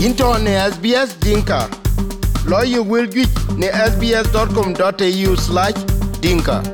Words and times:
into 0.00 0.24
ne 0.40 0.56
SBS 0.72 1.12
Dinka. 1.20 1.68
Lawyer 2.48 2.80
will 2.82 3.04
get 3.04 3.28
ne 3.60 3.68
sbs.com.au 3.68 5.32
slash 5.36 5.76
dinka. 6.24 6.64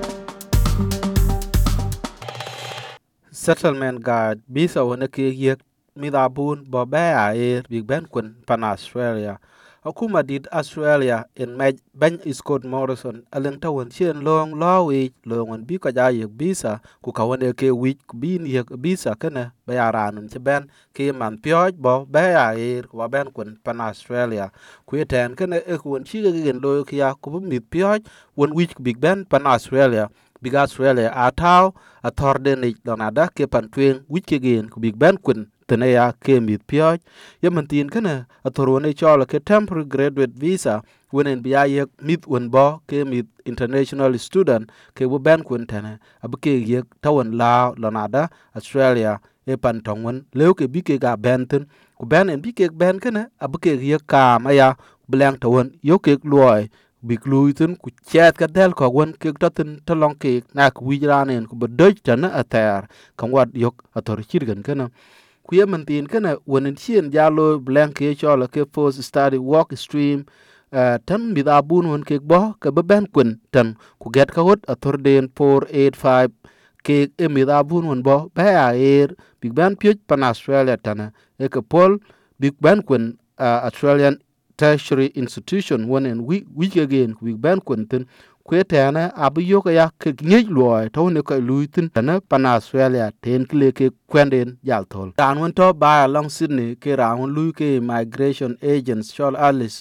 settlement 3.35 3.99
Guard 4.03 4.43
bisa 4.47 4.83
wona 4.83 5.11
ke 5.11 5.31
midabun 5.31 5.59
mida 5.99 6.23
bun 6.31 6.59
bo 6.71 6.87
be 6.87 6.99
a 6.99 7.35
er 7.35 7.63
big 7.67 7.87
ben 7.87 8.07
kun 8.07 8.35
pan 8.47 8.63
australia 8.63 9.39
akuma 9.87 10.27
dit 10.27 10.51
australia 10.51 11.31
in 11.39 11.55
mej 11.55 11.79
ben 11.95 12.19
scott 12.35 12.67
morrison. 12.67 13.23
Alen 13.31 13.63
tawon 13.63 13.87
chen 13.87 14.19
long 14.27 14.59
lo 14.59 14.91
wi 14.91 15.15
lo 15.23 15.47
on 15.47 15.63
bi 15.63 15.79
ka 15.79 15.95
ja 15.95 16.11
yek 16.11 16.35
bisa, 16.35 16.83
ku 16.99 17.15
ka 17.15 17.23
wona 17.23 17.55
ke 17.55 17.71
wi 17.71 17.95
bin 18.11 18.43
yek 18.47 18.75
bisa 18.83 19.15
kana 19.15 19.55
be 19.67 19.79
aranun 19.79 20.27
che 20.27 20.43
ben, 20.43 20.67
ke 20.91 21.15
man 21.15 21.39
pyoj 21.39 21.79
bo, 21.79 22.05
be 22.05 22.35
a 22.35 22.59
er 22.59 22.91
wa 22.91 23.07
ben 23.07 23.31
kun 23.31 23.59
pan 23.63 23.81
australia. 23.81 24.51
Ku 24.87 24.99
ten 25.07 25.39
kana 25.39 25.63
e 25.63 25.79
ku 25.79 25.95
won 25.95 26.03
chi 26.03 26.19
ge 26.19 26.35
gen 26.35 26.59
lo 26.59 26.83
ke 26.83 26.99
ya, 26.99 27.15
ku 27.15 27.31
mi 27.41 27.63
pyoj 27.63 28.03
won 28.35 28.51
wi 28.59 28.67
big 28.83 28.99
ben 28.99 29.23
pan 29.25 29.47
australia. 29.47 30.11
Big 30.43 30.55
australia 30.55 31.09
a 31.15 31.31
taw 31.31 31.73
a 32.03 32.11
thor 32.11 32.39
de 32.39 32.53
ni 32.57 32.75
donada 32.85 33.31
ke 33.33 33.47
pan 33.49 33.71
twen 33.73 34.05
wich 34.11 34.27
ke 34.27 34.37
gen 34.43 34.69
ku 34.69 34.81
big 34.81 34.99
ben 34.99 35.17
kun 35.17 35.49
tene 35.69 35.89
ya 35.93 36.13
ke 36.25 36.41
mit 36.41 36.63
pyoj 36.71 36.99
ye 37.43 37.49
man 37.51 37.67
tin 37.67 37.89
kana 37.89 38.27
a 38.45 38.51
ne 38.81 38.91
chol 39.01 39.27
ke 39.27 39.39
temporary 39.45 39.85
graduate 39.85 40.35
visa 40.43 40.83
wenen 41.13 41.43
biya 41.45 41.67
ye 41.75 41.83
mit 42.03 42.27
won 42.27 42.51
bo 42.51 42.81
ke 42.89 43.05
mit 43.05 43.27
international 43.45 44.13
student 44.19 44.71
ke 44.95 45.03
bu 45.11 45.19
ben 45.19 45.43
kun 45.43 45.67
tene 45.67 45.99
ab 46.25 46.33
ke 46.43 46.53
ye 46.71 46.83
tawon 47.03 47.37
la 47.41 47.73
donada 47.83 48.29
australia 48.55 49.21
e 49.47 49.57
pan 49.57 49.81
tongon 49.87 50.17
lew 50.39 50.53
ke 50.59 50.67
bi 50.73 50.81
ke 50.83 50.99
ga 50.99 51.17
ben 51.17 51.47
tin. 51.47 51.65
Ku 51.99 52.05
ben 52.07 52.29
en 52.29 52.41
bi 52.45 52.51
ke 52.53 52.67
ben 52.81 52.99
kana 52.99 53.23
ab 53.41 53.55
ke 53.63 53.73
ye 53.91 53.99
ka 54.13 54.39
ma 54.43 54.51
ya 54.51 54.75
blang 55.09 55.37
tawon 55.43 55.71
yo 55.83 55.97
ke 55.99 56.19
loy 56.25 56.69
bi 57.07 57.17
lui 57.31 57.53
tin 57.59 57.77
ku 57.83 57.89
chat 58.11 58.35
ka 58.41 58.47
del 58.57 58.75
ko 58.79 58.91
won 58.91 59.15
ke 59.21 59.31
ta 59.41 59.49
tin 59.57 59.79
ta 59.87 59.95
long 59.95 60.15
ke 60.23 60.43
na 60.55 60.71
ku 60.75 60.85
wi 60.89 60.99
ranen 61.11 61.47
ku 61.49 61.55
be 61.61 61.67
doj 61.79 61.95
tan 62.07 62.25
a 62.41 62.43
ter 62.53 62.83
kan 63.19 63.31
wat 63.31 63.49
yok 63.55 63.77
a 63.95 64.03
tor 64.07 64.21
chir 64.29 64.43
gan 64.49 64.61
kana 64.67 64.91
ku 65.47 65.55
ye 65.55 65.65
man 65.65 65.87
tin 65.87 66.07
kana 66.11 66.37
won 66.47 66.67
chien 66.77 67.11
jalo 67.15 67.47
blank 67.63 67.95
ke 68.03 68.19
chola 68.19 68.49
ke 68.49 68.67
post 68.67 68.99
study 69.03 69.39
walk 69.39 69.71
stream 69.79 70.27
uh, 70.75 70.99
tan 71.07 71.31
mi 71.35 71.43
da 71.47 71.63
bun 71.63 71.87
won 71.87 72.03
ke 72.03 72.19
bo 72.19 72.41
ke 72.61 72.75
be 72.75 72.83
ben 72.83 73.07
kun 73.15 73.39
tan 73.55 73.79
ku 74.03 74.11
get 74.11 74.35
ka 74.35 74.43
hot 74.43 74.61
athor 74.67 74.99
den 75.07 75.31
485 75.31 76.35
ke 76.83 76.97
e 77.15 77.27
mi 77.31 77.47
da 77.47 77.63
bun 77.63 77.87
won 77.87 78.03
bo 78.03 78.17
ba 78.35 78.43
ya 78.59 78.67
er 78.75 79.15
big 79.41 79.55
ben 79.55 79.79
pyet 79.79 80.03
pan 80.09 80.27
australia 80.27 80.77
tan 80.77 81.13
e 81.39 81.47
ke 81.49 81.63
pol 81.63 81.99
big 82.43 82.55
ben 82.61 82.83
kun 82.83 83.15
uh, 83.39 83.61
australian 83.71 84.19
tertiary 84.59 85.13
institution 85.15 85.87
one 85.87 86.07
and 86.11 86.27
we 86.27 86.43
we 86.59 86.67
again 86.81 87.15
kun 87.63 87.87
tan 87.87 88.03
kwe 88.47 88.65
tene 88.65 89.03
abu 89.27 89.41
yoke 89.41 89.73
ya 89.75 89.87
ke 90.01 90.15
nyej 90.31 90.47
luoy 90.57 90.89
to 90.95 91.11
ne 91.11 91.21
ko 91.29 91.35
luitin 91.49 91.91
na 92.09 92.21
pana 92.31 92.49
australia 92.57 93.11
ten 93.23 93.47
kle 93.51 93.73
ke 93.79 93.91
kwenden 94.11 94.49
jal 94.69 94.85
tol 94.93 95.09
dan 95.19 95.39
won 95.41 95.53
to 95.53 95.67
ba 95.83 96.07
long 96.15 96.29
sydney 96.37 96.71
ke 96.83 96.97
ra 97.01 97.09
won 97.19 97.31
lu 97.37 97.53
ke 97.59 97.69
migration 97.93 98.53
agents 98.63 99.09
shol 99.17 99.35
alice 99.49 99.79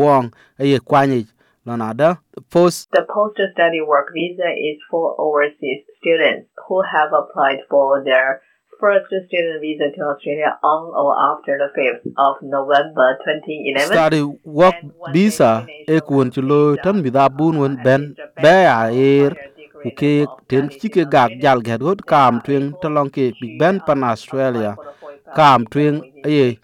wong 0.00 0.30
aye 0.62 0.78
kwanye 0.90 1.24
Lanada, 1.66 2.18
post 2.50 2.90
The 2.92 3.06
post-study 3.08 3.80
work 3.80 4.12
visa 4.12 4.52
is 4.52 4.76
for 4.90 5.16
overseas 5.18 5.80
students 5.98 6.50
who 6.68 6.82
have 6.82 7.08
applied 7.16 7.60
for 7.70 8.04
their 8.04 8.42
first 8.80 9.06
student 9.06 9.60
visa 9.60 9.90
to 9.96 10.00
Australia 10.10 10.58
on 10.62 10.82
or 11.02 11.12
after 11.30 11.58
the 11.62 11.70
5th 11.76 12.04
of 12.16 12.34
November 12.42 13.08
2011. 13.24 13.86
study 13.86 14.22
work 14.44 14.78
visa 15.12 15.52
e 15.94 16.00
kun 16.08 16.30
chulo 16.30 16.60
tan 16.84 17.02
mi 17.02 17.10
da 17.10 17.28
bun 17.28 17.58
won 17.62 17.76
ben 17.86 18.02
be 18.42 18.56
a 18.78 18.80
er. 18.90 19.32
ku 19.82 19.90
ke 20.00 20.12
ten 20.48 20.68
chi 20.80 20.88
ke 20.96 21.04
gak 21.14 21.38
jal 21.44 21.60
get 21.68 21.80
hot 21.86 22.04
kam 22.12 22.40
twen 22.48 22.74
to 22.82 22.88
long 22.96 23.10
ke 23.16 23.30
big 23.40 23.58
ben 23.62 23.80
pan 23.86 24.04
australia. 24.12 24.76
kam 25.38 25.66
twen 25.72 26.02
ye 26.36 26.58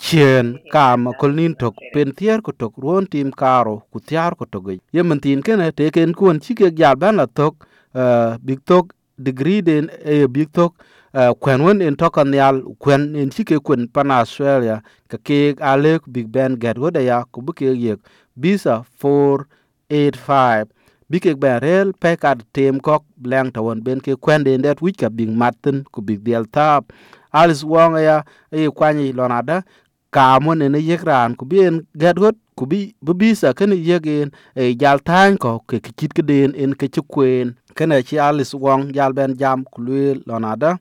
chen 0.00 0.58
kam 0.74 1.08
kol 1.20 1.32
nin 1.38 1.54
tok 1.54 1.74
pen 1.94 2.12
tier 2.18 2.38
ko 2.40 2.52
tok 2.52 2.72
ron 2.84 3.06
tim 3.06 3.30
karo 3.42 3.74
ku 3.92 4.00
tiar 4.10 4.30
ko 4.38 4.44
to 4.52 4.60
ge 4.66 4.78
ye 4.92 5.02
man 5.02 5.20
tin 5.24 5.42
ken 5.42 5.64
te 5.80 5.90
ken 5.96 6.14
kun 6.20 6.38
chi 6.44 6.54
ke 6.60 6.70
jal 6.82 6.96
ben 7.02 7.16
la 7.20 7.26
tok 7.40 7.54
uh, 7.94 8.30
big 8.46 8.60
tok 8.70 8.94
degree 9.28 9.60
den 9.68 9.90
e 10.04 10.26
big 10.26 10.52
tok 10.52 10.72
uh, 11.14 11.32
kwen 11.40 11.60
won 11.64 11.80
in 11.82 11.96
tokan 11.96 12.32
yal 12.34 12.62
kwen 12.78 13.16
in 13.16 13.30
chi 13.30 13.44
ke 13.44 13.58
kun 13.60 13.88
pan 13.88 14.10
australia 14.10 14.82
ka 15.08 15.16
ke 15.22 15.54
ale 15.60 15.98
big 16.06 16.32
ben 16.32 16.56
get 16.56 16.76
go 16.76 16.90
da 16.90 17.00
ya 17.00 17.24
ku 17.32 17.42
bu 17.42 17.52
ke 17.52 17.72
ye 17.84 17.96
visa 18.36 18.84
485 19.02 20.68
bi 21.08 21.18
ke 21.24 21.32
ben 21.42 21.58
rel 21.64 21.92
pe 21.96 22.16
ka 22.20 22.36
tem 22.52 22.80
kok 22.86 23.02
blang 23.16 23.48
ta 23.54 23.60
won 23.64 23.80
ben 23.80 24.00
ke 24.04 24.12
kwen 24.24 24.44
den 24.44 24.62
det 24.62 24.80
wich 24.84 25.00
ka 25.00 25.08
bing 25.08 25.32
matin 25.40 25.84
ku 25.92 26.04
big 26.04 26.20
del 26.24 26.44
tap. 26.44 26.92
Alice 27.32 27.64
wong 27.64 27.96
ya 27.96 28.16
e 28.52 28.68
kwani 28.68 29.12
lonada 29.16 29.64
ka 30.12 30.40
mo 30.40 30.52
ne 30.54 30.68
ne 30.68 30.78
yek 30.78 31.02
ran 31.08 31.32
ku 31.38 31.44
bien 31.48 31.80
get 31.96 32.16
got 32.16 32.36
ku 32.56 32.66
bi 32.70 32.92
bu 33.04 33.12
bisa 33.16 33.54
ken 33.56 33.72
yegen 33.72 34.28
e 34.52 34.76
jal 34.76 35.00
tan 35.00 35.40
ko 35.40 35.60
ke 35.68 35.80
kit 35.80 36.12
ke 36.12 36.22
den 36.30 36.52
en 36.52 36.76
ke 36.76 36.86
chu 36.92 37.02
kwen. 37.02 37.56
Ken 37.76 37.92
chi 38.04 38.16
alice 38.28 38.52
wong 38.52 38.92
jal 38.92 39.12
ben 39.16 39.32
jam 39.40 39.64
ku 39.72 39.80
lwe 39.86 40.20
lonada 40.28 40.76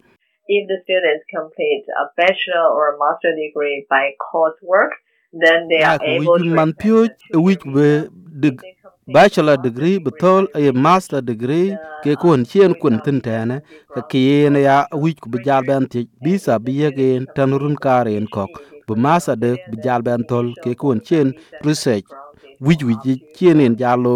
If 0.47 0.67
the 0.67 0.77
students 0.83 1.25
complete 1.29 1.85
a 2.01 2.05
bachelor 2.15 2.65
or 2.71 2.95
a 2.95 2.97
master 2.97 3.35
degree 3.35 3.85
by 3.89 4.11
coursework, 4.23 4.91
then 5.33 5.67
they 5.67 5.79
na 5.83 5.95
are 5.95 5.99
able 6.03 6.39
to 6.39 6.45
man 6.45 6.73
a 7.33 7.39
wich 7.39 7.63
complete 7.65 8.09
bachelor 9.07 9.57
degree 9.57 9.99
betol 9.99 10.47
a 10.53 10.71
master 10.71 11.21
degree 11.21 11.75
ke 12.03 12.15
kun 12.23 12.45
chien 12.45 12.73
kun 12.81 12.99
tin 13.05 13.21
tane 13.27 13.55
an 13.55 13.61
ka 13.93 14.01
kien 14.13 14.55
ya 14.55 14.77
wich 14.93 15.19
ku 15.19 15.29
years. 15.59 15.67
ben 15.67 15.87
ti 15.87 16.07
bisa 16.23 16.53
if 16.55 16.57
the 16.57 16.63
bi 16.65 16.71
students 16.71 16.77
yegen 16.81 17.27
tan 17.35 17.51
run 17.63 17.75
karen 17.85 18.27
kok 18.27 18.51
bu 18.87 18.95
masa 18.95 19.35
de 19.43 19.51
then 19.71 20.01
ben 20.09 20.23
tol 20.31 20.53
ke 20.63 20.75
kun 20.83 20.99
chien 21.07 21.33
research 21.63 22.05
wich 22.59 22.83
wich 22.83 23.07
chien 23.35 23.59
en 23.67 23.75
jalo 23.75 24.15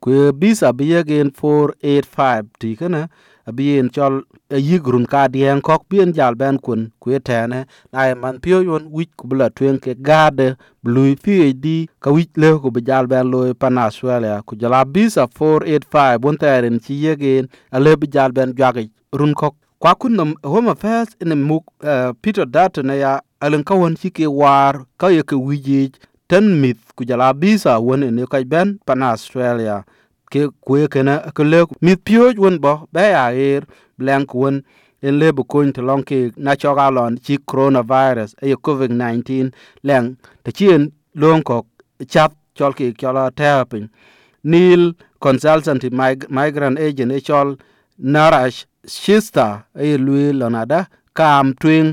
ku 0.00 0.32
bisa 0.32 0.72
bi 0.72 0.92
yegen 0.92 1.32
485 1.32 2.46
ti 2.60 2.76
kana 2.76 3.02
abien 3.48 3.88
chol 3.90 4.22
e 4.50 4.56
a 4.56 4.58
yigrun 4.60 5.06
ka 5.08 5.28
dien 5.28 5.60
kok 5.64 5.82
bien 5.90 6.12
jal 6.12 6.34
ben 6.34 6.58
kun 6.58 6.90
ku 7.00 7.10
tene. 7.28 7.64
Na 7.92 8.08
e 8.10 8.14
man 8.14 8.40
pio 8.40 8.60
yon 8.62 8.88
wich 8.92 9.12
ku 9.16 9.28
bula 9.28 9.48
twen 9.50 9.78
ke 9.78 9.94
gade 10.08 10.56
blue 10.84 11.16
phd 11.16 11.88
ka 12.00 12.10
wich 12.10 12.32
le 12.36 12.58
ku 12.62 12.70
bijal 12.70 13.06
ben 13.06 13.30
loy 13.32 13.54
pan 13.54 13.78
australia. 13.78 14.42
Ku 14.46 14.56
jala 14.56 14.84
bisa 14.84 15.26
485 15.26 16.24
won 16.24 16.36
teren 16.36 16.78
chi 16.84 16.94
yegen 17.04 17.48
ale 17.72 17.96
bijal 17.96 18.32
ben 18.32 18.52
jwagi 18.52 18.84
e 18.88 19.16
run 19.16 19.34
kok. 19.34 19.54
Kwa 19.78 19.94
kun 19.94 20.16
nam 20.16 20.34
home 20.42 20.68
affairs 20.68 21.14
in 21.20 21.30
muk 21.48 21.64
uh, 21.82 22.10
peter 22.22 22.44
dutton 22.44 22.90
ya 22.90 23.20
alen 23.40 23.64
ka 23.64 23.74
won 23.74 23.96
ci 23.96 24.10
ke 24.10 24.26
war 24.26 24.84
ka 24.98 25.08
ye 25.08 25.22
ke 25.22 25.36
wiji 25.38 25.92
ten 26.28 26.60
mit 26.60 26.76
ku 26.96 27.04
jala 27.04 27.32
bisa 27.32 27.78
won 27.80 28.00
ne 28.00 28.26
ka 28.26 28.42
ben 28.44 28.78
pan 28.84 29.02
australia 29.02 29.84
ke 30.32 30.48
kwe 30.64 30.88
kena 30.92 31.14
ke 31.36 31.42
le 31.52 31.60
mit 31.84 31.98
pio 32.06 32.32
won 32.42 32.56
bo, 32.64 32.72
be 32.92 33.04
ya 33.14 33.24
er 33.32 33.62
blank 33.98 34.34
won, 34.34 34.62
en 35.02 35.18
le 35.20 35.32
bu 35.36 35.42
kun 35.52 35.72
to 35.72 35.80
long 35.82 36.02
ke 36.08 36.18
na 36.36 36.54
cho 36.60 36.74
ga 36.78 36.88
lon, 36.96 37.18
chi 37.24 37.34
coronavirus 37.50 38.34
e 38.42 38.54
covid 38.66 38.90
19 38.90 39.50
leng 39.88 40.06
te 40.44 40.50
chien 40.58 40.82
long 41.14 41.42
ko 41.48 41.66
e 42.02 42.04
chap 42.04 42.32
chol 42.56 42.72
ke 42.78 42.86
chola 43.00 43.30
therapy 43.38 43.80
nil 44.44 44.82
consultant 45.20 45.82
migrant 46.38 46.78
agent 46.86 47.12
e 47.12 47.20
chol 47.28 47.48
narash 48.14 48.58
shista 48.86 49.46
e 49.86 49.96
lui 49.96 50.32
lonada 50.40 50.80
kam 51.18 51.46
twing 51.60 51.90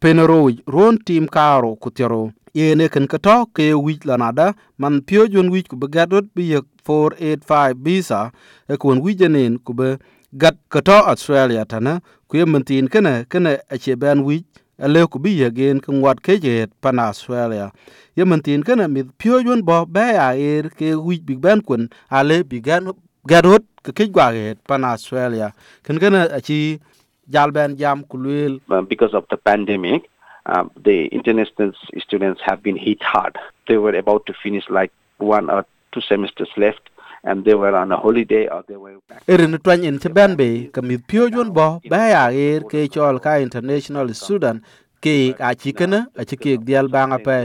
penero 0.00 0.40
ron 0.74 0.98
tim 1.06 1.26
karo 1.36 1.70
kutero 1.82 2.22
yene 2.54 2.88
kan 2.88 3.06
kato 3.06 3.46
ke 3.56 3.74
wich 3.74 4.04
lanada 4.04 4.54
man 4.78 5.00
pio 5.02 5.26
jon 5.26 5.50
wich 5.50 5.68
ku 5.68 5.76
begadot 5.76 6.24
bi 6.34 6.50
yek 6.52 6.64
485 6.86 7.74
visa 7.84 8.20
e 8.68 8.76
kun 8.76 9.00
wijenin 9.04 9.58
ku 9.64 9.72
be 9.74 9.98
gat 10.32 10.56
kato 10.68 10.96
australia 11.12 11.64
tana 11.64 12.00
ku 12.28 12.36
yementin 12.40 12.88
kana 12.88 13.24
kana 13.28 13.58
ache 13.70 13.94
ban 14.02 14.24
wich 14.28 14.46
ale 14.80 15.04
ku 15.06 15.20
bi 15.20 15.36
yegen 15.36 15.80
kan 15.84 16.00
wat 16.00 16.18
ke 16.24 16.40
je 16.40 16.66
pan 16.80 16.98
australia. 16.98 17.70
Yementin 18.16 18.64
kana 18.64 18.88
mi 18.88 19.04
pio 19.20 19.42
jon 19.44 19.60
bo 19.62 19.84
be 19.84 20.00
a 20.00 20.32
er 20.34 20.70
ke 20.72 20.96
wich 20.96 21.22
big 21.28 21.40
ban 21.40 21.60
kun 21.60 21.88
ale 22.10 22.42
bigan 22.42 22.92
gadot 23.28 23.62
ke 23.84 23.92
ke 23.92 24.08
gwa 24.08 24.32
pan 24.66 24.84
australia. 24.84 25.52
Kan 25.84 26.00
kana 26.00 26.28
achi 26.38 26.80
jal 27.28 27.52
ben 27.52 27.76
jam 27.76 28.02
ku 28.04 28.16
luel 28.16 28.58
uh, 28.72 28.80
because 28.80 29.12
of 29.14 29.24
the 29.30 29.36
pandemic, 29.36 30.08
um, 30.46 30.70
the 30.82 31.06
international 31.06 31.72
students 31.98 32.40
have 32.44 32.62
been 32.62 32.76
hit 32.76 33.02
hard. 33.02 33.36
They 33.68 33.76
were 33.76 33.94
about 33.94 34.26
to 34.26 34.34
finish 34.42 34.64
like 34.70 34.92
one 35.18 35.50
or 35.50 35.66
two 35.92 36.00
semesters 36.00 36.48
left, 36.56 36.88
and 37.24 37.44
they 37.44 37.54
were 37.54 37.74
on 37.76 37.92
a 37.92 37.96
holiday 37.96 38.48
or 38.48 38.64
they 38.66 38.76
were 38.76 38.98
back. 39.08 39.22
erin 39.28 39.58
twany 39.58 39.86
en 39.86 39.98
ci 40.00 40.08
ben 40.08 40.36
be 40.36 40.70
ka 40.74 40.80
mit 40.80 41.06
pio 41.06 41.28
jon 41.34 41.52
bo 41.52 41.80
ba 41.90 42.00
ya 42.10 42.22
er 42.44 42.60
ke 42.70 42.86
chol 42.94 43.20
ka 43.26 43.36
international 43.46 44.14
student 44.14 44.64
ke 45.04 45.34
a 45.38 45.54
chi 45.54 45.72
a 46.20 46.24
chi 46.24 46.36
ke 46.36 46.56
dial 46.64 46.88
banga 46.88 47.18
pe 47.26 47.38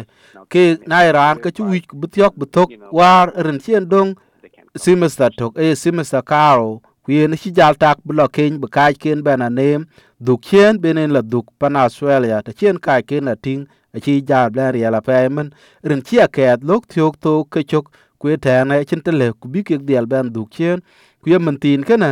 ke 0.50 0.64
na 0.88 1.02
iran 1.10 1.42
ka 1.44 1.50
chu 1.50 1.64
wi 1.72 1.82
bu 2.02 2.08
tyok 2.08 2.34
bu 2.40 2.46
tok 2.46 2.70
war 2.92 3.26
ren 3.48 3.60
chen 3.60 3.90
dong 3.94 4.16
semester 4.88 5.30
tok 5.40 5.60
e 5.60 5.76
semester 5.76 6.22
karo 6.22 6.82
kuen 7.06 7.32
chi 7.42 7.50
jal 7.58 7.74
tak 7.84 7.98
bu 8.06 8.12
lo 8.20 8.26
ken 8.36 8.54
bu 8.62 8.68
kai 8.76 8.94
ken 9.04 9.20
bana 9.26 9.48
nem. 9.50 9.82
Duk 10.26 10.40
chen 10.48 10.74
benen 10.84 11.10
la 11.16 11.22
duk 11.22 11.46
pan 11.60 11.76
australia 11.84 12.38
ta 12.46 12.52
chen 12.60 12.76
kai 12.86 13.02
ken 13.10 13.24
la 13.30 13.36
ting. 13.46 13.62
A 13.96 13.98
chi 14.04 14.14
jal 14.30 14.48
bla 14.54 14.66
ria 14.76 14.90
la 14.96 15.00
pe 15.08 15.30
men. 15.36 15.48
Ren 15.90 16.02
chi 16.08 16.16
a 16.26 16.28
ket 16.36 16.60
lok 16.70 16.84
tyok 16.92 17.14
to 17.24 17.34
ke 17.54 17.62
chok. 17.72 17.86
Kwe 18.20 18.38
ta 18.44 18.64
na 18.64 18.84
chen 18.90 19.02
te 19.06 19.12
le 19.12 19.28
ku 19.40 19.46
bi 19.54 19.60
ke 19.68 19.76
dial 19.88 20.06
ben 20.12 20.26
duk 20.36 20.50
chen. 20.56 20.78
Ku 21.22 21.30
yem 21.32 21.58
tin 21.64 21.82
kana 21.90 22.10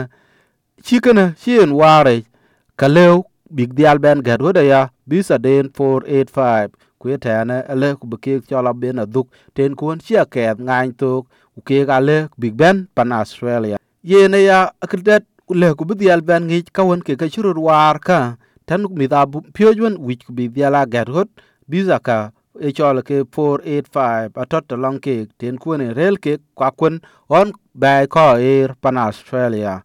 chi 0.85 0.95
kana 1.05 1.25
chen 1.43 1.69
ware 1.79 2.15
ka 2.79 2.87
lew 2.95 3.15
big 3.57 3.69
dial 3.77 3.97
ben 4.03 4.19
gad 4.27 4.41
wada 4.45 4.63
ya. 4.71 4.81
Bisa 5.09 5.35
den 5.45 5.65
485 5.69 6.69
kwe 7.01 7.17
ta 7.23 7.43
na 7.49 7.55
le 7.81 7.89
ku 7.99 8.05
bi 8.11 8.17
ke 8.23 8.33
chola 8.49 8.71
ben 8.81 8.99
a 9.03 9.05
duk. 9.05 9.27
Ten 9.55 9.71
kun 9.79 9.97
chi 10.05 10.13
a 10.23 10.25
ket 10.33 10.57
ngain 10.67 10.91
tok. 11.01 11.23
Ku 11.53 11.59
ke 11.67 11.77
ga 11.89 11.97
le 12.07 12.17
big 12.41 12.53
ben 12.61 12.77
pan 12.95 13.11
australia 13.21 13.77
ye 14.03 14.27
na 14.27 14.37
ya 14.37 14.71
akdet 14.81 15.23
le 15.49 15.73
ku 15.75 15.85
bi 15.85 15.95
dial 15.95 16.21
ben 16.21 16.47
ngi 16.47 16.63
ka 16.71 16.83
won 16.83 17.01
ke 17.01 17.15
ka 17.15 17.25
shurur 17.25 17.57
war 17.59 17.99
ka. 17.99 18.37
Tan 18.65 18.85
mi 18.91 19.07
da 19.07 19.25
pyo 19.25 19.73
jwan 19.73 19.97
wich 19.99 20.25
ku 20.27 20.33
bi 20.33 20.47
dial 20.47 20.75
a 20.75 20.85
gad 20.85 21.09
hot. 21.09 21.29
Bisa 21.69 21.99
ka 21.99 22.31
e 22.59 22.71
chol 22.71 23.01
ke 23.01 23.23
485 23.23 24.35
atot 24.43 24.67
to 24.67 24.75
long 24.75 24.99
ke 24.99 25.27
ten 25.39 25.57
kun 25.57 25.81
e 25.81 25.93
rel 25.93 26.17
ke 26.17 26.37
kwa 26.55 26.71
kun 26.71 27.01
on 27.29 27.53
bai 27.73 28.05
ko 28.07 28.35
ir 28.37 28.75
pan 28.81 28.97
australia. 28.97 29.81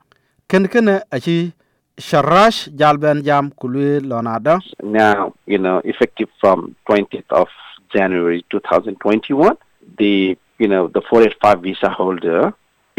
Ken 0.49 0.67
ken 0.69 0.89
a 0.89 1.21
chi 1.21 1.53
sharash 1.99 2.69
jalben 2.75 3.23
jam 3.23 3.51
kulwe 3.51 4.01
lonada. 4.01 4.61
Now, 4.83 5.35
you 5.47 5.59
know, 5.59 5.81
effective 5.85 6.29
from 6.41 6.77
20th 6.89 7.31
of 7.31 7.49
January 7.93 8.45
2021, 8.51 9.57
the, 9.99 10.37
you 10.59 10.69
know, 10.69 10.89
the 10.89 11.03
485 11.11 11.63
visa 11.63 11.89
holder, 11.91 12.53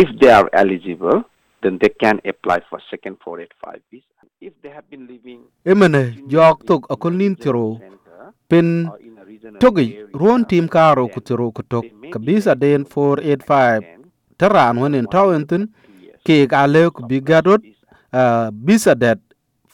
if 0.04 0.10
they 0.19 0.31
are 0.31 0.50
eligible, 0.54 1.24
then 1.62 1.78
they 1.81 1.90
can 1.90 2.19
apply 2.25 2.60
for 2.69 2.80
second 2.90 3.18
485 3.24 3.81
visa. 3.92 4.06
If 4.42 4.54
they 4.63 4.69
have 4.69 4.90
been 4.90 5.04
living 5.07 5.42
emene 5.66 6.04
in 6.18 6.28
jok 6.31 6.60
the 6.63 6.68
tok 6.68 6.84
akol 6.96 7.12
nin 7.22 7.36
tiro 7.36 7.66
center 7.80 8.31
pin 8.48 8.88
or 8.88 8.98
in 9.07 9.18
a 9.19 9.25
regional 9.25 9.60
togi 9.60 9.88
area, 9.96 10.07
ruon 10.22 10.48
tim 10.48 10.68
karo 10.75 11.04
then 11.07 11.13
ku 11.13 11.19
tiro 11.30 11.51
ku 11.51 11.63
tok 11.74 11.84
they 11.84 11.92
may 11.92 12.07
be 12.07 12.13
kabisa 12.13 12.56
den 12.56 12.86
eligible 12.88 12.92
for 12.94 13.18
485 13.19 13.84
second 13.84 14.06
taran 14.40 14.75
for 14.75 14.81
wonin 14.84 15.04
one 15.06 15.12
tawentin 15.16 15.63
or 15.63 15.68
two 15.68 16.06
years 16.06 16.22
ke 16.25 16.38
ga 16.54 16.63
le 16.74 16.84
ku 16.95 17.04
bi 17.10 17.19
gadot 17.19 17.62
visa. 17.62 17.75
uh, 18.19 18.48
bisa 18.56 18.95
det 18.95 19.19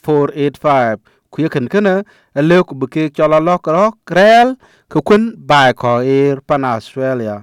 485 0.02 0.98
ku 1.30 1.36
yeken 1.46 1.70
kana 1.70 1.94
le 2.50 2.58
ku 2.66 2.74
bi 2.80 2.86
ke 2.94 3.02
chola 3.16 3.38
lok 3.48 3.66
ro 3.76 3.84
krel 4.08 4.56
ku 4.90 4.98
kun 5.08 5.22
bai 5.50 5.70
ko 5.82 6.02
er 6.02 6.42
pan 6.48 6.64
australia 6.74 7.36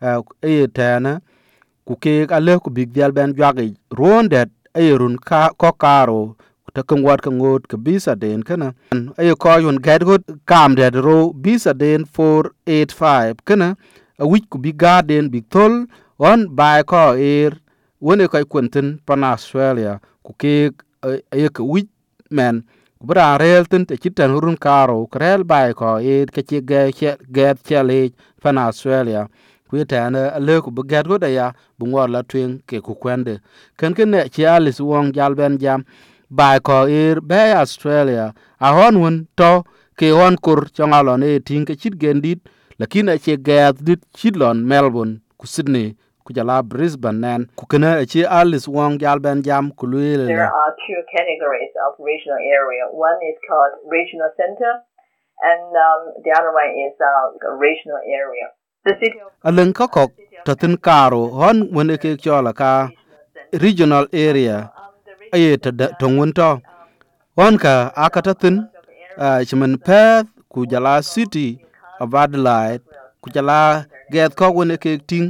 uh, 0.00 0.24
e 0.40 0.64
tana 0.78 1.20
ku 1.90 1.96
keek 2.04 2.30
ga 2.30 2.38
le 2.46 2.54
ku 2.64 2.70
bik 2.76 2.88
dhial 2.94 3.10
ben 3.16 3.30
jwagi 3.38 3.74
ruon 3.98 4.24
det 4.32 4.48
e 4.82 4.86
run 5.00 5.16
ko 5.60 5.70
karo 5.82 6.20
ta 6.74 6.82
kan 6.88 7.00
wat 7.06 7.18
kan 7.24 7.34
ngot 7.38 7.62
ka 7.70 7.76
bisa 7.86 8.12
den 8.22 8.40
kana 8.48 8.68
ayo 9.20 9.34
ko 9.42 9.54
yun 9.64 9.78
gad 9.86 10.06
got 10.08 10.22
kam 10.50 10.70
det 10.78 10.94
ro 11.06 11.18
bisa 11.44 11.72
den 11.82 12.06
485 12.06 13.42
kana 13.48 13.68
a 14.22 14.24
wich 14.30 14.46
ku 14.52 14.56
bi 14.64 14.70
gaden 14.82 15.26
bi 15.32 15.40
tol 15.52 15.74
on 16.30 16.40
bai 16.58 16.80
ko 16.90 17.04
er 17.34 17.58
wone 18.06 18.24
ko 18.32 18.38
kuntin 18.52 18.86
pan 19.06 19.26
australia 19.32 19.98
ku 20.22 20.30
ke 20.40 20.54
ayo 21.34 21.48
ka 21.56 21.62
wich 21.72 21.90
men. 22.30 22.62
Ku 23.00 23.04
bra 23.10 23.26
rel 23.42 23.64
tin 23.70 23.82
te 23.88 23.94
chitan 24.02 24.30
run 24.42 24.56
karo 24.66 24.98
krel 25.14 25.42
bai 25.52 25.68
ko 25.78 25.98
er 26.14 26.26
ka 26.34 26.40
chi 26.48 26.58
ge 26.70 26.82
che 26.98 27.10
get 27.36 27.56
chale 27.68 28.00
pan 28.42 28.56
australia 28.66 29.22
ku 29.70 29.78
tane 29.86 30.22
ale 30.36 30.54
ku 30.64 30.70
bi 30.76 30.82
gad 30.90 31.06
got 31.06 31.22
ya 31.22 31.52
bu 31.78 31.86
ngor 31.86 32.08
la 32.10 32.20
twen 32.22 32.58
ke 32.66 32.80
ku 32.82 32.94
kwende 33.02 33.34
ken 33.78 33.94
ken 33.94 34.10
ne 34.10 34.20
chi 34.34 34.42
alis 34.54 34.80
wong 34.80 35.12
jal 35.16 35.34
ben 35.38 35.58
jam 35.62 35.84
bai 36.38 36.58
ko 36.58 36.86
ir 36.90 37.20
be 37.20 37.38
australia 37.62 38.34
a 38.66 38.68
hon 38.76 38.94
won 39.02 39.16
to 39.38 39.62
ke 39.98 40.10
hon 40.18 40.34
kur 40.44 40.60
chongalon 40.76 41.22
e 41.22 41.38
tin 41.46 41.62
ke 41.68 41.74
chit 41.80 41.94
gendit 42.02 42.40
lakini 42.80 43.14
e 43.14 43.18
che 43.24 43.34
gad 43.48 43.76
dit 43.86 44.00
chitlon 44.18 44.58
melbourne 44.70 45.14
ku 45.38 45.46
sydney 45.46 45.88
ku 46.24 46.34
jala 46.36 46.62
brisbane 46.70 47.20
nen 47.24 47.40
ku 47.58 47.64
kana 47.70 47.90
e 48.02 48.06
che 48.12 48.26
alis 48.40 48.66
wong 48.76 48.98
jal 49.02 49.18
ben 49.24 49.38
jam 49.46 49.70
ku 49.78 49.86
lwele 49.86 50.26
There 50.26 50.50
are 50.62 50.74
two 50.86 51.00
categories 51.16 51.72
of 51.86 51.94
regional 52.10 52.38
area. 52.58 52.84
One 52.90 53.18
is 53.30 53.38
called 53.48 53.72
regional 53.96 54.30
center, 54.40 54.72
and 55.50 55.66
um, 55.86 56.00
the 56.24 56.30
other 56.38 56.52
one 56.60 56.70
is 56.86 56.94
uh, 56.98 57.54
regional 57.66 58.00
area. 58.22 58.46
The 58.84 58.92
city 59.00 59.20
of 59.20 59.32
alen 59.44 59.70
ka 59.76 59.86
kok 59.92 60.10
to 60.46 60.52
tin 60.60 60.74
karo 60.86 61.28
hon 61.38 61.68
won 61.74 61.90
e 61.94 61.96
ke 62.02 62.10
chola 62.16 62.52
ka 62.60 62.88
regional 63.64 64.04
area. 64.12 64.56
Um, 64.72 65.36
aye 65.36 65.56
ta 65.60 65.70
tongun 66.00 66.32
to 66.38 66.48
hon 67.36 67.54
ka 67.64 67.92
akata 68.04 68.32
tin 68.42 68.56
chimen 69.48 69.76
Perth 69.86 70.28
ku 70.52 70.64
jala 70.64 70.94
city 71.04 71.48
of 72.00 72.14
Adelaide 72.22 72.80
ku 73.20 73.28
jala 73.34 73.84
get 74.12 74.32
ko 74.38 74.48
wone 74.56 74.76
ke 74.80 74.96
ting 75.10 75.26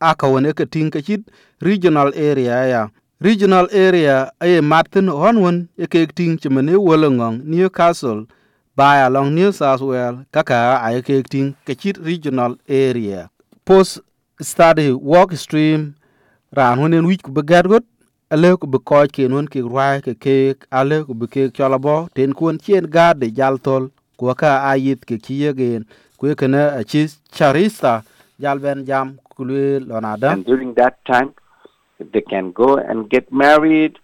aka 0.00 0.26
wone 0.32 0.48
ke 0.56 0.64
ting 0.64 0.88
ke 0.90 1.04
chit 1.04 1.20
regional 1.60 2.08
area 2.16 2.56
ya. 2.72 2.82
Regional 3.20 3.68
area 3.76 4.32
aye 4.40 4.60
martin 4.64 5.08
hon 5.12 5.36
won 5.44 5.56
e 5.76 5.84
ke 5.84 6.08
ting 6.16 6.40
chimen 6.40 6.72
e 6.72 6.76
wolongong 6.88 7.44
Newcastle 7.44 8.24
by 8.80 8.96
along 9.04 9.34
New 9.36 9.52
South 9.52 9.84
Wales 9.84 10.24
kaka 10.32 10.80
aye 10.80 11.04
ke 11.04 11.20
ting 11.32 11.52
regional 12.00 12.56
area 12.64 13.28
post 13.68 14.00
study 14.40 14.88
work 15.12 15.36
stream 15.36 15.82
ran 16.56 16.80
wone 16.80 16.96
wich 17.08 17.20
ku 17.26 17.28
begat 17.38 17.68
got 17.72 17.84
ale 18.32 18.56
ku 18.56 18.66
be 18.74 18.80
ko 18.90 19.04
ken 19.16 19.36
won 19.36 19.44
ke 19.52 19.60
rwa 19.66 19.88
ke 20.06 20.14
ke 20.24 20.36
ale 20.72 21.04
ku 21.04 21.12
be 21.12 21.28
ke 21.28 21.52
ten 22.16 22.32
kun 22.32 22.56
chen 22.68 22.88
ga 22.96 23.12
de 23.12 23.28
jal 23.40 23.60
tol 23.68 23.90
ayit 24.72 25.04
ke 25.04 25.20
kiye 25.28 25.52
gen 25.60 25.84
ku 26.16 26.32
ke 26.32 26.48
na 26.48 26.62
a 26.80 26.82
chi 26.94 27.04
charista 27.36 27.92
jal 28.40 28.58
ben 28.64 28.86
jam 28.88 29.18
lonada 29.90 30.32
And 30.32 30.46
during 30.46 30.72
that 30.80 31.04
time, 31.04 31.34
they 32.12 32.24
can 32.32 32.52
go 32.52 32.76
and 32.76 33.08
get 33.10 33.32
married, 33.32 33.98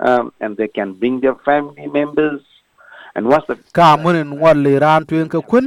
um, 0.00 0.32
and 0.40 0.56
they 0.56 0.68
can 0.68 0.92
bring 1.00 1.20
their 1.20 1.36
family 1.48 1.88
members. 1.88 2.40
Ka 3.72 3.96
mun 3.96 4.16
in 4.16 4.30
ngol 4.38 4.56
le 4.64 4.72
ran 4.84 5.00
tuen 5.08 5.28
ka 5.28 5.40
kun 5.50 5.64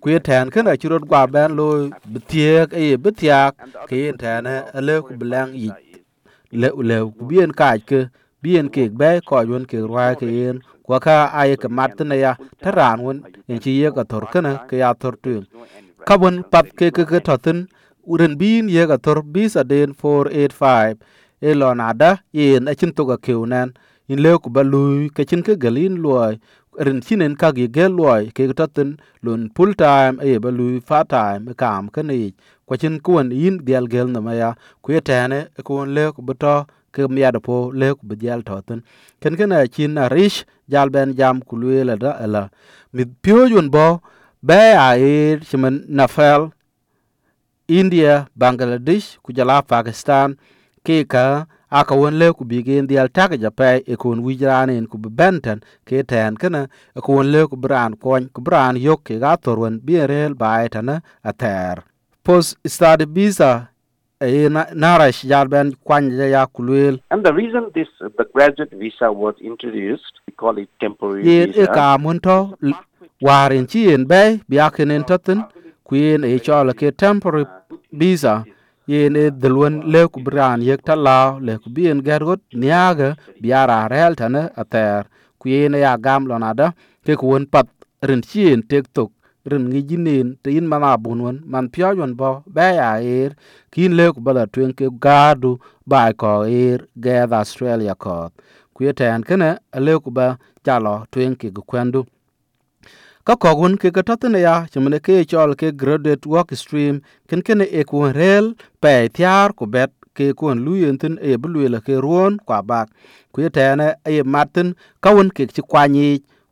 ku 0.00 0.06
ye 0.12 0.18
tan 0.18 0.50
kan 0.54 0.66
a 0.72 0.76
chirot 0.80 1.04
gwa 1.10 1.22
ben 1.34 1.50
lo 1.58 1.68
bitiek 2.12 2.68
e 2.72 2.96
bitiak 3.02 3.52
ke 3.88 3.96
yen 4.02 4.16
tan 4.22 4.46
ale 4.78 4.94
ku 5.06 5.12
blang 5.20 5.50
yi 5.62 5.70
le 6.60 6.68
le 6.88 6.96
ku 7.16 7.22
bien 7.30 7.50
ka 7.60 7.68
ke 7.88 8.00
bien 8.42 8.66
ke 8.74 8.82
be 9.00 9.10
ko 9.28 9.40
yon 9.50 9.64
ke 9.70 9.78
rwa 9.88 10.06
ke 10.20 10.26
yen 10.38 10.56
kwa 10.86 10.98
ka 11.06 11.16
ay 11.40 11.50
ke 11.62 11.68
mat 11.76 11.98
ne 12.10 12.16
ya 12.24 12.32
taran 12.62 12.98
won 13.04 13.18
en 13.50 13.58
chi 13.62 13.72
ye 13.80 13.88
ka 13.96 14.02
tor 14.10 14.24
ken 14.32 14.46
ke 14.68 14.76
ya 14.82 14.90
tor 15.02 15.14
tuen 15.22 15.44
kabon 16.08 16.34
pat 16.52 16.66
ke 16.78 16.86
ke 16.96 17.02
ke 17.10 17.18
totin 17.28 17.58
uren 18.12 18.34
bin 18.40 18.64
ye 18.76 18.82
ka 18.90 18.96
tor 19.04 19.18
bisa 19.34 19.60
den 19.70 19.90
485 19.96 21.00
e 21.48 21.50
lo 21.60 21.68
nada 21.80 22.10
yen 22.36 22.68
a 22.70 22.72
chin 22.78 22.92
to 22.96 23.02
ga 23.10 23.16
keunan 23.24 23.68
in 24.12 24.18
le 24.24 24.30
ku 24.42 24.48
balu 24.56 24.84
ke 25.16 25.22
chin 25.28 25.42
ke 25.46 25.52
galin 25.64 25.94
loy 26.04 26.32
rin 26.86 27.00
chinen 27.06 27.34
ka 27.40 27.48
gi 27.56 27.66
gel 27.76 27.92
loy 28.00 28.22
ke 28.36 28.42
totin 28.58 28.90
lun 29.24 29.50
full 29.54 29.72
time 29.74 30.14
e 30.22 30.38
ba 30.38 30.50
lu 30.58 30.66
part 30.88 31.08
time 31.08 31.42
e 31.52 31.54
kam 31.62 31.88
ke 31.94 32.02
ni. 32.02 32.34
Kwa 32.66 32.76
chin 32.80 33.00
kuon 33.04 33.30
yin 33.30 33.56
dial 33.66 33.86
gel 33.92 34.08
na 34.14 34.20
maya 34.26 34.50
ku 34.82 34.92
ye 34.94 35.00
tane 35.00 35.38
ku 35.66 35.72
le 35.96 36.04
ku 36.14 36.20
beto 36.22 36.56
ke 36.94 37.02
mi 37.08 37.20
miada 37.20 37.40
po 37.46 37.56
le 37.80 37.88
ku 37.98 38.02
dial 38.22 38.40
to 38.48 38.54
tin. 38.66 38.80
Ken 39.20 39.34
ken 39.38 39.52
a 39.52 39.66
chin 39.74 39.98
a 39.98 40.08
rish 40.08 40.38
jal 40.72 40.88
ben 40.94 41.14
jam 41.18 41.36
ku 41.48 41.54
le 41.62 41.84
la 41.88 41.94
da 42.02 42.10
la. 42.34 42.42
Mi 42.94 43.02
pyo 43.22 43.38
yun 43.52 43.68
bo 43.74 43.86
be 44.48 44.60
a 44.86 44.88
e 44.98 45.38
chimen 45.48 45.74
nafel 45.98 46.52
India, 47.68 48.28
Bangladesh, 48.36 49.16
ku 49.24 49.32
jala 49.32 49.64
Pakistan, 49.64 50.36
ke 50.84 51.08
ka 51.08 51.48
aka 51.80 51.94
won 52.00 52.14
le 52.20 52.28
ku 52.38 52.44
bigen 52.50 52.86
dial 52.90 53.08
tak 53.16 53.32
ja 53.44 53.50
pe 53.50 53.70
e 53.92 53.94
kun 54.02 54.18
wijranin 54.26 54.86
ku 54.90 54.96
benten 55.18 55.58
ke 55.88 56.02
ten 56.10 56.36
kana 56.42 56.60
e 56.98 57.00
ku 57.04 57.10
won 57.16 57.26
le 57.34 57.40
ku 57.50 57.56
bran 57.64 57.96
kon 58.04 58.22
ku 58.34 58.40
bran 58.46 58.76
yok 58.86 59.00
ke 59.08 59.14
ga 59.22 59.32
torwen 59.44 59.74
bi 59.86 59.94
rel 60.10 60.34
bai 60.42 60.68
ater 61.30 61.76
post 62.26 62.50
study 62.74 63.06
visa 63.16 63.50
e 64.20 64.48
na 64.54 64.62
narash 64.82 65.20
jar 65.30 65.46
ben 65.48 65.74
kwan 65.86 66.04
ja 66.18 66.26
ya 66.34 66.46
kulwel 66.54 66.94
and 67.10 67.26
the 67.26 67.34
reason 67.40 67.62
this 67.74 67.90
the 68.18 68.26
graduate 68.34 68.72
visa 68.82 69.10
was 69.12 69.34
introduced, 69.50 70.14
we 70.26 70.32
call 70.42 70.56
it 70.62 70.70
temporary 70.80 71.22
e 71.26 71.46
visa. 71.46 71.66
ka 71.74 71.98
mun 71.98 72.20
to 72.20 72.38
warin 73.26 73.66
chi 73.66 73.80
yen 73.90 74.06
be 74.06 74.22
bia 74.48 74.70
kenen 74.70 75.02
totin 75.10 75.42
ku 75.86 75.96
yen 75.96 76.22
e 76.24 76.38
chola 76.38 76.72
ke 76.72 76.94
temporary 76.96 77.46
visa. 77.92 78.44
Yen 78.90 79.16
e 79.16 79.24
delwen 79.42 79.74
le 79.92 80.02
ku 80.12 80.18
bran 80.26 80.58
yek 80.68 80.80
ta 80.86 80.94
law 81.06 81.26
le 81.46 81.52
ku 81.62 81.68
bien 81.76 81.98
gargot 82.06 82.40
niaga 82.60 83.08
biara 83.42 83.78
rel 83.92 84.12
tane 84.20 84.42
ater 84.62 85.02
ku 85.40 85.44
yen 85.52 85.74
ya 85.84 85.92
gam 86.04 86.22
lonada 86.30 86.66
ke 87.04 87.12
ku 87.20 87.26
won 87.32 87.44
pat 87.52 87.66
ren 88.08 88.22
chien 88.30 88.60
tek 88.70 88.84
tok 88.96 89.10
ren 89.50 89.64
ngi 89.70 89.80
jinin 89.88 90.28
te 90.42 90.48
yin 90.56 90.66
mana 90.72 90.90
bun 91.04 91.20
won 91.24 91.36
man 91.52 91.66
pyo 91.72 91.88
yon 91.98 92.12
bo 92.20 92.30
ba 92.56 92.66
ya 92.78 92.90
er 93.18 93.30
kin 93.72 93.92
le 93.98 94.06
ku 94.14 94.20
bala 94.26 94.44
twen 94.52 94.70
ke 94.78 94.86
gadu 95.04 95.52
ba 95.90 96.00
ko 96.20 96.32
er 96.64 96.78
ga 97.04 97.16
australia 97.42 97.94
ko 98.04 98.16
ku 98.74 98.80
yeten 98.86 99.20
kene 99.28 99.50
le 99.86 99.92
ku 100.04 100.10
ba 100.18 100.26
jalo 100.64 100.94
twen 101.12 101.32
ke 101.40 101.48
ku 101.56 101.62
kwendu 101.70 102.00
ka 103.24 103.34
kogun 103.40 103.74
ke 103.80 103.88
ka 103.96 104.02
tatene 104.08 104.40
ya 104.46 104.54
chimene 104.72 104.98
ke 105.06 105.24
chol 105.30 105.56
ke 105.60 105.72
graduate 105.80 106.26
work 106.32 106.52
stream 106.60 107.00
ken 107.28 107.40
kene 107.46 107.64
e 107.80 107.84
ku 107.90 108.04
rel 108.18 108.52
pe 108.82 109.08
tiar 109.16 109.56
ku 109.58 109.64
bet 109.74 109.90
ke 110.16 110.26
kun 110.38 110.60
luyen 110.64 111.00
tin 111.00 111.14
e 111.30 111.32
bulwela 111.40 111.80
ke 111.86 111.96
ruon 112.04 112.36
kwa 112.46 112.60
bak 112.68 112.88
ku 113.32 113.40
yetene 113.44 113.86
e 114.04 114.20
martin 114.34 114.68
kawun 115.04 115.32
ke 115.36 115.48
chi 115.54 115.62
kwanyi 115.70 116.08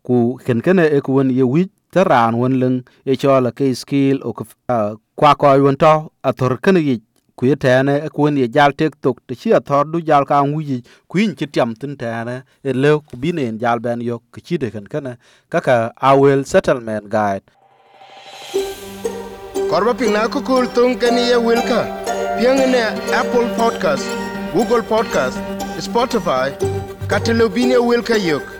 ku 0.07 0.17
ken 0.45 0.64
kene 0.64 0.85
e 0.97 0.99
ku 1.05 1.21
ye 1.38 1.45
wi 1.52 1.62
taran 1.93 2.41
won 2.41 2.55
leng 2.62 2.79
e 3.05 3.14
chol 3.21 3.45
ke 3.59 3.69
skill 3.81 4.17
o 4.25 4.33
ku 4.33 4.45
kwa 5.19 5.33
ko 5.41 5.47
won 5.64 5.76
to 5.83 5.93
athor 6.29 6.57
kene 6.64 6.81
yi 6.88 6.97
ku 7.42 7.49
yetene 7.50 7.94
e 8.06 8.08
kun 8.16 8.37
ye 8.38 8.46
jal 8.56 8.72
tek 8.80 8.92
tok 9.04 9.16
te 9.26 9.34
chi 9.34 9.50
athor 9.58 9.84
du 9.92 10.00
jal 10.08 10.25
ka 10.30 10.37
wuji 10.50 10.76
ku 11.11 11.18
yin 11.18 11.32
chi 11.38 11.46
tiam 11.54 11.70
tin 11.80 11.96
tene 12.02 12.34
e 12.62 12.75
le 12.82 12.92
ku 13.08 13.16
binen 13.22 13.58
jal 13.62 13.80
ben 13.87 14.04
yok 14.08 14.22
ku 14.34 14.42
chi 14.46 14.58
de 14.62 14.70
ken 14.75 14.87
kene 14.92 15.12
kaka 15.54 15.75
awel 16.11 16.44
settlement 16.52 17.11
guide. 17.14 17.42
Korba 19.72 19.92
pina 20.02 20.22
ku 20.37 20.44
kul 20.50 20.70
tung 20.76 20.94
ken 21.04 21.18
ye 21.18 21.42
wilka 21.49 21.80
piang 22.38 22.62
ne 22.76 22.84
apple 23.20 23.50
podcast, 23.58 24.06
google 24.54 24.87
podcast, 24.94 25.38
spotify 25.88 26.49
katelobine 27.11 27.76
wilka 27.90 28.22
yok 28.30 28.51